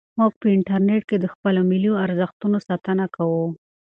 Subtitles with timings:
[0.19, 3.45] موږ په انټرنیټ کې د خپلو ملي ارزښتونو ساتنه کوو.